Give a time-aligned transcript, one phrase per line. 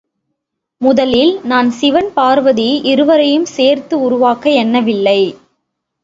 [0.81, 5.21] முதலில் நான் சிவன் பார்வதி இருவரையும் சேர்த்து உருவாக்க எண்ணவில்லை.